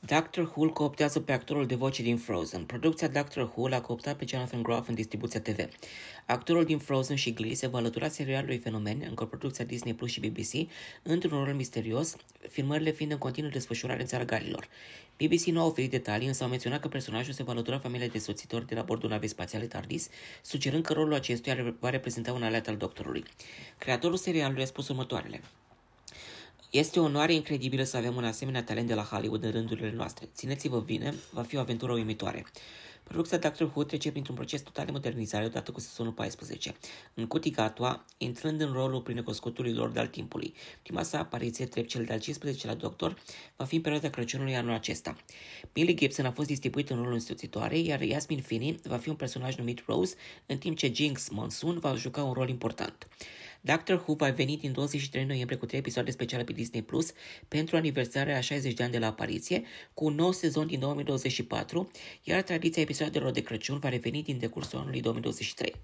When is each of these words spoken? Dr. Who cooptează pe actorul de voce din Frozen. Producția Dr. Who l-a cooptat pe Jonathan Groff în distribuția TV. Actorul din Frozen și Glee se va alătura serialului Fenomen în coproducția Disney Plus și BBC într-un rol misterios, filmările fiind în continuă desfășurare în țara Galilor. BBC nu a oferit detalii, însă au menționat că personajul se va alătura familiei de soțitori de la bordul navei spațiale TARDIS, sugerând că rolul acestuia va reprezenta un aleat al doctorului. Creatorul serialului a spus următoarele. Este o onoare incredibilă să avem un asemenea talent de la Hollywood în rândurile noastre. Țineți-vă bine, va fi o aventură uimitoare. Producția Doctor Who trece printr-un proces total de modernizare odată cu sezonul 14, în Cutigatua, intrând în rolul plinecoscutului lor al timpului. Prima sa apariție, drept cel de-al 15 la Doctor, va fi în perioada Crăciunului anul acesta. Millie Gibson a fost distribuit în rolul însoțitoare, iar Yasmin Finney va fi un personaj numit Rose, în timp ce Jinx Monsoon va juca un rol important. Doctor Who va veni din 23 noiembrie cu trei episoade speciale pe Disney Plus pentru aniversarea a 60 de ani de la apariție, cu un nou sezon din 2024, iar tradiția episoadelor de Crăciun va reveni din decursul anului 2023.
Dr. 0.00 0.40
Who 0.40 0.70
cooptează 0.72 1.20
pe 1.20 1.32
actorul 1.32 1.66
de 1.66 1.74
voce 1.74 2.02
din 2.02 2.16
Frozen. 2.16 2.64
Producția 2.64 3.08
Dr. 3.08 3.40
Who 3.40 3.68
l-a 3.68 3.80
cooptat 3.80 4.16
pe 4.16 4.24
Jonathan 4.28 4.62
Groff 4.62 4.88
în 4.88 4.94
distribuția 4.94 5.40
TV. 5.40 5.68
Actorul 6.26 6.64
din 6.64 6.78
Frozen 6.78 7.16
și 7.16 7.32
Glee 7.32 7.54
se 7.54 7.66
va 7.66 7.78
alătura 7.78 8.08
serialului 8.08 8.58
Fenomen 8.58 9.04
în 9.08 9.14
coproducția 9.14 9.64
Disney 9.64 9.94
Plus 9.94 10.10
și 10.10 10.20
BBC 10.20 10.70
într-un 11.02 11.44
rol 11.44 11.54
misterios, 11.54 12.16
filmările 12.48 12.90
fiind 12.90 13.12
în 13.12 13.18
continuă 13.18 13.50
desfășurare 13.50 14.00
în 14.00 14.06
țara 14.06 14.24
Galilor. 14.24 14.68
BBC 15.16 15.44
nu 15.44 15.60
a 15.60 15.64
oferit 15.64 15.90
detalii, 15.90 16.26
însă 16.26 16.42
au 16.42 16.48
menționat 16.48 16.80
că 16.80 16.88
personajul 16.88 17.32
se 17.32 17.42
va 17.42 17.52
alătura 17.52 17.78
familiei 17.78 18.08
de 18.08 18.18
soțitori 18.18 18.66
de 18.66 18.74
la 18.74 18.82
bordul 18.82 19.10
navei 19.10 19.28
spațiale 19.28 19.66
TARDIS, 19.66 20.08
sugerând 20.42 20.84
că 20.84 20.92
rolul 20.92 21.14
acestuia 21.14 21.74
va 21.80 21.90
reprezenta 21.90 22.32
un 22.32 22.42
aleat 22.42 22.66
al 22.66 22.76
doctorului. 22.76 23.22
Creatorul 23.78 24.16
serialului 24.16 24.62
a 24.62 24.66
spus 24.66 24.88
următoarele. 24.88 25.40
Este 26.70 27.00
o 27.00 27.02
onoare 27.02 27.32
incredibilă 27.32 27.82
să 27.82 27.96
avem 27.96 28.16
un 28.16 28.24
asemenea 28.24 28.62
talent 28.62 28.86
de 28.86 28.94
la 28.94 29.02
Hollywood 29.02 29.44
în 29.44 29.50
rândurile 29.50 29.92
noastre. 29.92 30.28
Țineți-vă 30.34 30.80
bine, 30.80 31.14
va 31.30 31.42
fi 31.42 31.56
o 31.56 31.60
aventură 31.60 31.92
uimitoare. 31.92 32.44
Producția 33.08 33.38
Doctor 33.38 33.70
Who 33.74 33.84
trece 33.84 34.10
printr-un 34.10 34.34
proces 34.34 34.60
total 34.60 34.84
de 34.84 34.90
modernizare 34.90 35.44
odată 35.44 35.70
cu 35.70 35.80
sezonul 35.80 36.12
14, 36.12 36.74
în 37.14 37.26
Cutigatua, 37.26 38.04
intrând 38.18 38.60
în 38.60 38.72
rolul 38.72 39.00
plinecoscutului 39.00 39.72
lor 39.72 39.92
al 39.96 40.06
timpului. 40.06 40.54
Prima 40.82 41.02
sa 41.02 41.18
apariție, 41.18 41.64
drept 41.64 41.88
cel 41.88 42.04
de-al 42.04 42.20
15 42.20 42.66
la 42.66 42.74
Doctor, 42.74 43.16
va 43.56 43.64
fi 43.64 43.74
în 43.74 43.80
perioada 43.80 44.10
Crăciunului 44.10 44.56
anul 44.56 44.72
acesta. 44.72 45.16
Millie 45.74 45.94
Gibson 45.94 46.26
a 46.26 46.30
fost 46.30 46.48
distribuit 46.48 46.90
în 46.90 46.96
rolul 46.96 47.12
însoțitoare, 47.12 47.78
iar 47.78 48.00
Yasmin 48.00 48.40
Finney 48.40 48.80
va 48.82 48.96
fi 48.96 49.08
un 49.08 49.16
personaj 49.16 49.56
numit 49.56 49.82
Rose, 49.86 50.14
în 50.46 50.58
timp 50.58 50.76
ce 50.76 50.92
Jinx 50.94 51.28
Monsoon 51.28 51.78
va 51.78 51.94
juca 51.94 52.22
un 52.22 52.32
rol 52.32 52.48
important. 52.48 53.08
Doctor 53.60 53.96
Who 54.06 54.14
va 54.14 54.30
veni 54.30 54.56
din 54.56 54.72
23 54.72 55.24
noiembrie 55.24 55.58
cu 55.58 55.66
trei 55.66 55.78
episoade 55.78 56.10
speciale 56.10 56.44
pe 56.44 56.52
Disney 56.52 56.82
Plus 56.82 57.12
pentru 57.48 57.76
aniversarea 57.76 58.36
a 58.36 58.40
60 58.40 58.74
de 58.74 58.82
ani 58.82 58.92
de 58.92 58.98
la 58.98 59.06
apariție, 59.06 59.62
cu 59.94 60.04
un 60.04 60.14
nou 60.14 60.32
sezon 60.32 60.66
din 60.66 60.78
2024, 60.78 61.90
iar 62.22 62.42
tradiția 62.42 62.82
episoadelor 62.98 63.32
de 63.32 63.42
Crăciun 63.42 63.78
va 63.78 63.88
reveni 63.88 64.22
din 64.22 64.38
decursul 64.38 64.78
anului 64.78 65.00
2023. 65.00 65.74